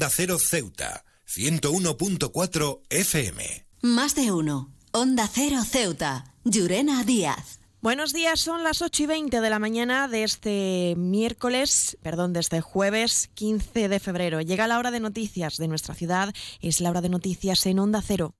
[0.00, 3.66] Onda Cero Ceuta, 101.4 FM.
[3.82, 4.72] Más de uno.
[4.92, 7.60] Onda Cero Ceuta, Llurena Díaz.
[7.82, 12.40] Buenos días, son las 8 y 20 de la mañana de este miércoles, perdón, de
[12.40, 14.40] este jueves 15 de febrero.
[14.40, 16.32] Llega la hora de noticias de nuestra ciudad,
[16.62, 18.32] es la hora de noticias en Onda Cero.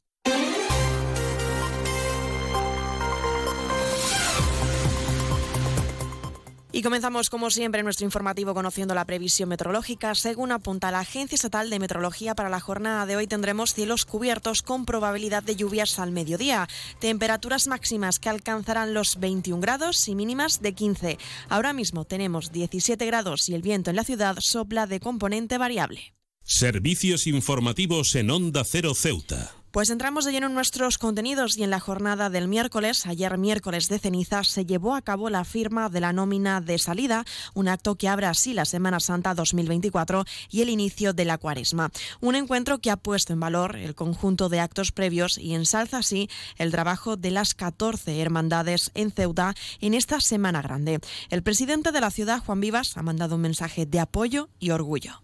[6.81, 10.15] Y comenzamos, como siempre, nuestro informativo conociendo la previsión meteorológica.
[10.15, 14.63] Según apunta la Agencia Estatal de Meteorología, para la jornada de hoy tendremos cielos cubiertos
[14.63, 16.71] con probabilidad de lluvias al mediodía.
[16.99, 21.18] Temperaturas máximas que alcanzarán los 21 grados y mínimas de 15.
[21.51, 26.15] Ahora mismo tenemos 17 grados y el viento en la ciudad sopla de componente variable.
[26.45, 29.60] Servicios informativos en Onda Cero Ceuta.
[29.71, 33.89] Pues entramos de lleno en nuestros contenidos y en la jornada del miércoles, ayer miércoles
[33.89, 37.95] de ceniza, se llevó a cabo la firma de la nómina de salida, un acto
[37.95, 41.93] que abre así la Semana Santa 2024 y el inicio de la cuaresma.
[42.20, 46.29] Un encuentro que ha puesto en valor el conjunto de actos previos y ensalza así
[46.59, 50.99] el trabajo de las 14 hermandades en Ceuta en esta Semana Grande.
[51.29, 55.23] El presidente de la ciudad, Juan Vivas, ha mandado un mensaje de apoyo y orgullo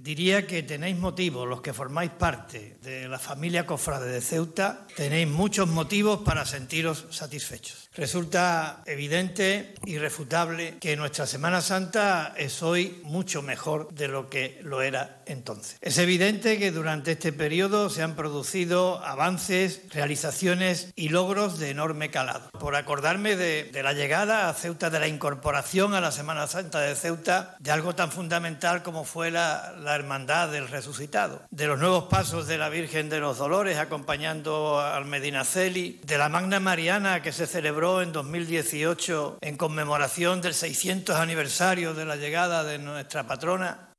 [0.00, 5.28] diría que tenéis motivos, los que formáis parte de la familia cofrade de Ceuta, tenéis
[5.28, 7.90] muchos motivos para sentiros satisfechos.
[7.94, 14.80] Resulta evidente, irrefutable, que nuestra Semana Santa es hoy mucho mejor de lo que lo
[14.80, 15.76] era entonces.
[15.80, 22.10] Es evidente que durante este periodo se han producido avances, realizaciones y logros de enorme
[22.10, 22.50] calado.
[22.58, 26.94] Por acordarme de, la llegada a Ceuta, de la incorporación a la Semana Santa de
[26.94, 32.04] Ceuta, de algo tan fundamental como fue la, la Hermandad del Resucitado, de los nuevos
[32.04, 37.32] pasos de la Virgen de los Dolores acompañando al Medinaceli, de la Magna Mariana que
[37.32, 43.89] se celebró en 2018 en conmemoración del 600 aniversario de la llegada de nuestra patrona.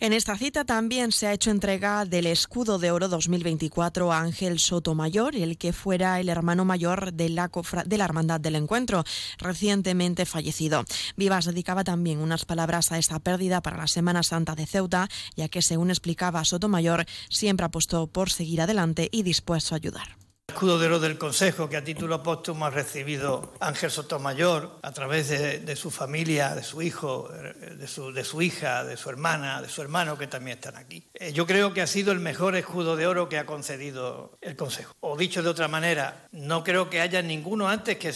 [0.00, 4.60] En esta cita también se ha hecho entrega del escudo de oro 2024 a Ángel
[4.60, 7.50] Sotomayor, el que fuera el hermano mayor de la,
[7.84, 9.02] de la Hermandad del Encuentro,
[9.38, 10.84] recientemente fallecido.
[11.16, 15.48] Vivas dedicaba también unas palabras a esta pérdida para la Semana Santa de Ceuta, ya
[15.48, 20.27] que, según explicaba Sotomayor, siempre apostó por seguir adelante y dispuesto a ayudar
[20.58, 25.28] escudo de oro del Consejo que a título póstumo ha recibido Ángel Sotomayor a través
[25.28, 30.18] de, su familia, de su hijo, de su, hija, de su hermana, de su hermano
[30.18, 31.04] que también están aquí.
[31.14, 34.56] Eh, yo creo que ha sido el mejor escudo de oro que ha concedido el
[34.56, 34.96] Consejo.
[34.98, 38.08] O dicho de otra manera, no creo que haya ninguno antes que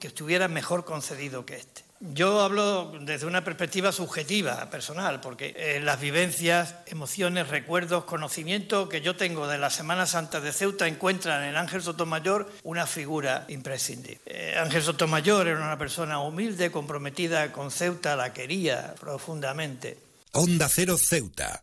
[0.00, 1.89] estuviera mejor concedido que este.
[2.02, 9.02] Yo hablo desde una perspectiva subjetiva, personal, porque eh, las vivencias, emociones, recuerdos, conocimientos que
[9.02, 14.18] yo tengo de la Semana Santa de Ceuta encuentran en Ángel Sotomayor una figura imprescindible.
[14.24, 19.98] Eh, Ángel Sotomayor era una persona humilde, comprometida con Ceuta, la quería profundamente.
[20.32, 21.62] Onda Cero Ceuta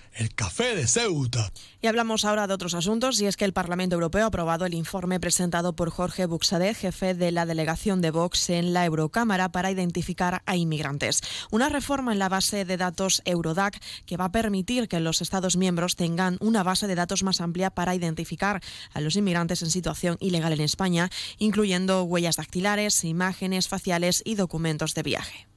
[0.13, 1.51] el café de Ceuta.
[1.81, 4.73] Y hablamos ahora de otros asuntos y es que el Parlamento Europeo ha aprobado el
[4.73, 9.71] informe presentado por Jorge Buxade, jefe de la delegación de Vox en la Eurocámara para
[9.71, 11.21] identificar a inmigrantes.
[11.49, 15.57] Una reforma en la base de datos Eurodac que va a permitir que los Estados
[15.57, 18.61] miembros tengan una base de datos más amplia para identificar
[18.93, 24.93] a los inmigrantes en situación ilegal en España, incluyendo huellas dactilares, imágenes faciales y documentos
[24.93, 25.47] de viaje.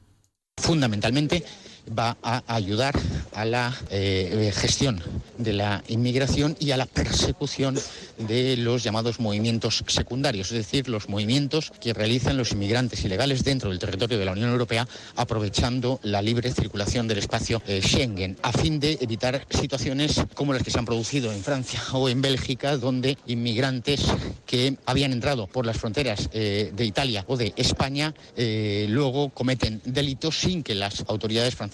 [0.56, 1.44] Fundamentalmente
[1.86, 2.94] va a ayudar
[3.34, 5.02] a la eh, gestión
[5.38, 7.78] de la inmigración y a la persecución
[8.18, 13.70] de los llamados movimientos secundarios, es decir, los movimientos que realizan los inmigrantes ilegales dentro
[13.70, 14.86] del territorio de la Unión Europea,
[15.16, 20.62] aprovechando la libre circulación del espacio eh, Schengen, a fin de evitar situaciones como las
[20.62, 24.04] que se han producido en Francia o en Bélgica, donde inmigrantes
[24.46, 28.14] que habían entrado por las fronteras eh, de Italia o de España
[28.88, 31.73] luego cometen delitos sin que las autoridades francesas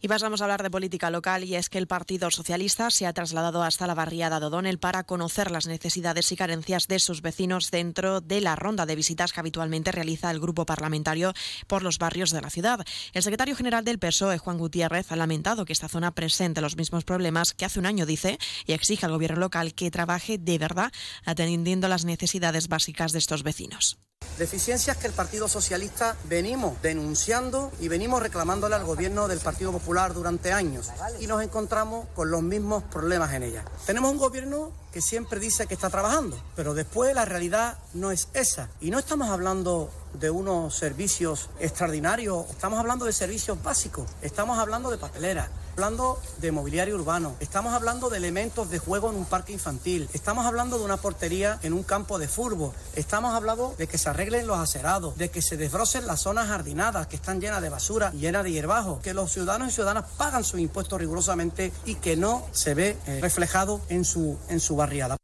[0.00, 3.12] Y pasamos a hablar de política local y es que el Partido Socialista se ha
[3.12, 7.72] trasladado hasta la barriada de O'Donnell para conocer las necesidades y carencias de sus vecinos
[7.72, 11.32] dentro de la ronda de visitas que habitualmente realiza el grupo parlamentario
[11.66, 12.86] por los barrios de la ciudad.
[13.12, 17.02] El secretario general del PSOE, Juan Gutiérrez, ha lamentado que esta zona presente los mismos
[17.02, 20.92] problemas que hace un año, dice, y exige al gobierno local que trabaje de verdad
[21.24, 23.98] atendiendo las necesidades básicas de estos vecinos.
[24.38, 30.14] Deficiencias que el Partido Socialista venimos denunciando y venimos reclamándole al gobierno del Partido Popular
[30.14, 33.64] durante años y nos encontramos con los mismos problemas en ella.
[33.84, 38.28] Tenemos un gobierno que siempre dice que está trabajando, pero después la realidad no es
[38.32, 38.68] esa.
[38.80, 44.90] Y no estamos hablando de unos servicios extraordinarios, estamos hablando de servicios básicos, estamos hablando
[44.90, 49.52] de papelera, hablando de mobiliario urbano, estamos hablando de elementos de juego en un parque
[49.52, 53.96] infantil, estamos hablando de una portería en un campo de fútbol, estamos hablando de que
[53.96, 57.68] se arreglen los acerados, de que se desbrocen las zonas jardinadas que están llenas de
[57.68, 61.94] basura y llenas de hierbajo, que los ciudadanos y ciudadanas pagan sus impuestos rigurosamente y
[61.94, 65.16] que no se ve eh, reflejado en su, en su barriada.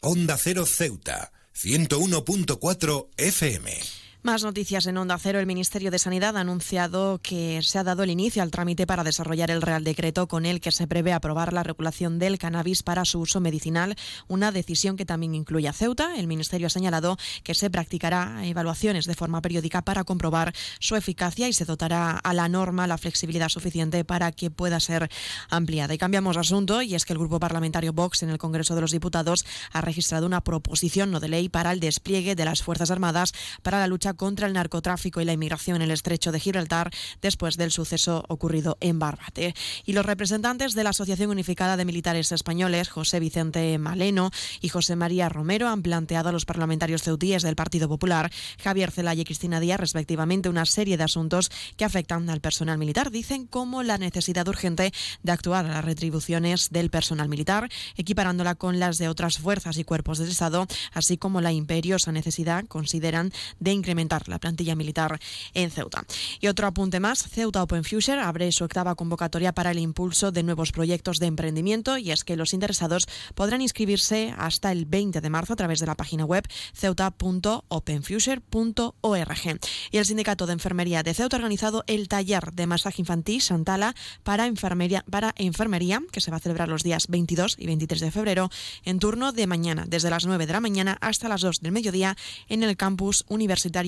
[0.00, 4.07] Onda Cero Ceuta, 101.4 FM.
[4.20, 5.38] Más noticias en Onda Cero.
[5.38, 9.04] El Ministerio de Sanidad ha anunciado que se ha dado el inicio al trámite para
[9.04, 13.04] desarrollar el Real Decreto con el que se prevé aprobar la regulación del cannabis para
[13.04, 13.94] su uso medicinal,
[14.26, 16.16] una decisión que también incluye a Ceuta.
[16.16, 21.46] El Ministerio ha señalado que se practicará evaluaciones de forma periódica para comprobar su eficacia
[21.46, 25.08] y se dotará a la norma la flexibilidad suficiente para que pueda ser
[25.48, 25.94] ampliada.
[25.94, 28.90] Y cambiamos asunto y es que el Grupo Parlamentario Vox en el Congreso de los
[28.90, 33.32] Diputados ha registrado una proposición no de ley para el despliegue de las Fuerzas Armadas
[33.62, 36.90] para la lucha contra el narcotráfico y la inmigración en el estrecho de Gibraltar
[37.20, 39.54] después del suceso ocurrido en Barbate.
[39.84, 44.96] Y los representantes de la Asociación Unificada de Militares Españoles, José Vicente Maleno y José
[44.96, 48.30] María Romero, han planteado a los parlamentarios ceutíes del Partido Popular,
[48.62, 53.10] Javier Zelaya y Cristina Díaz, respectivamente, una serie de asuntos que afectan al personal militar.
[53.10, 58.78] Dicen como la necesidad urgente de actuar a las retribuciones del personal militar, equiparándola con
[58.78, 63.72] las de otras fuerzas y cuerpos del Estado, así como la imperiosa necesidad, consideran, de
[63.72, 65.18] incrementar la plantilla militar
[65.54, 66.04] en Ceuta.
[66.40, 70.42] Y otro apunte más, Ceuta Open Future abre su octava convocatoria para el impulso de
[70.42, 75.30] nuevos proyectos de emprendimiento y es que los interesados podrán inscribirse hasta el 20 de
[75.30, 79.58] marzo a través de la página web ceuta.openfuture.org.
[79.90, 83.94] Y el Sindicato de Enfermería de Ceuta ha organizado el taller de masaje infantil Santala
[84.22, 88.10] para enfermería, para enfermería que se va a celebrar los días 22 y 23 de
[88.10, 88.50] febrero
[88.84, 92.16] en turno de mañana, desde las 9 de la mañana hasta las 2 del mediodía
[92.48, 93.87] en el campus universitario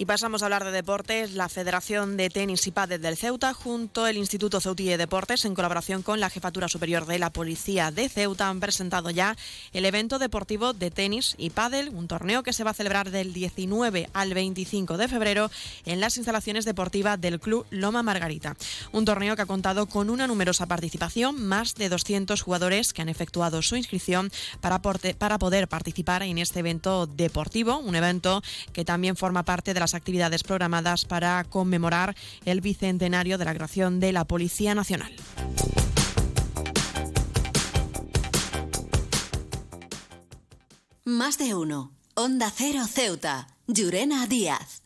[0.00, 1.34] Y pasamos a hablar de deportes.
[1.34, 5.54] La Federación de Tenis y Pádel del Ceuta, junto al Instituto Ceutí de Deportes, en
[5.54, 9.36] colaboración con la Jefatura Superior de la Policía de Ceuta, han presentado ya
[9.74, 13.34] el evento deportivo de tenis y pádel, un torneo que se va a celebrar del
[13.34, 15.50] 19 al 25 de febrero
[15.84, 18.56] en las instalaciones deportivas del Club Loma Margarita.
[18.92, 23.10] Un torneo que ha contado con una numerosa participación, más de 200 jugadores que han
[23.10, 24.32] efectuado su inscripción
[24.62, 28.42] para, para poder participar en este evento deportivo, un evento
[28.72, 34.12] que también forma parte de actividades programadas para conmemorar el bicentenario de la creación de
[34.12, 35.14] la Policía Nacional.
[41.04, 41.92] Más de uno.
[42.14, 43.48] Onda Cero Ceuta.
[43.66, 44.79] Llurena Díaz.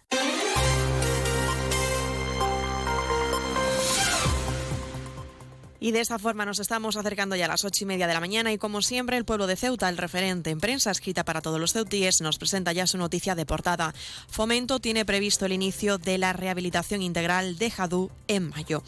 [5.84, 8.20] Y de esta forma nos estamos acercando ya a las ocho y media de la
[8.20, 11.60] mañana y como siempre el pueblo de Ceuta, el referente en prensa escrita para todos
[11.60, 13.92] los ceutíes, nos presenta ya su noticia de portada.
[14.26, 18.82] Fomento tiene previsto el inicio de la rehabilitación integral de Jadú en mayo.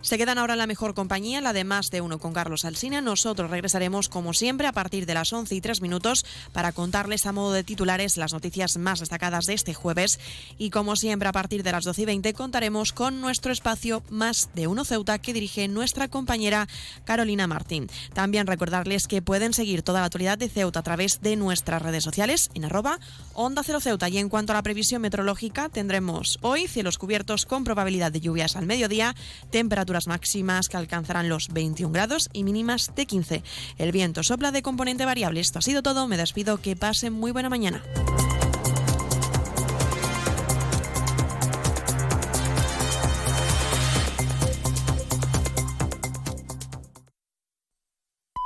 [0.00, 3.00] Se quedan ahora en la mejor compañía, la de más de uno con Carlos Alsina.
[3.00, 7.32] Nosotros regresaremos como siempre a partir de las 11 y 3 minutos para contarles a
[7.32, 10.20] modo de titulares las noticias más destacadas de este jueves.
[10.56, 14.50] Y como siempre a partir de las 12 y 20 contaremos con nuestro espacio Más
[14.54, 16.68] de uno Ceuta que dirige nuestra compañera
[17.04, 17.90] Carolina Martín.
[18.14, 22.04] También recordarles que pueden seguir toda la actualidad de Ceuta a través de nuestras redes
[22.04, 23.00] sociales en arroba
[23.34, 24.08] Onda Cero Ceuta.
[24.08, 28.54] Y en cuanto a la previsión meteorológica tendremos hoy cielos cubiertos con probabilidad de lluvias
[28.54, 29.16] al mediodía,
[29.50, 33.42] temperatura máximas que alcanzarán los 21 grados y mínimas de 15.
[33.78, 35.40] El viento sopla de componente variable.
[35.40, 36.08] Esto ha sido todo.
[36.08, 36.58] Me despido.
[36.58, 37.82] Que pasen muy buena mañana.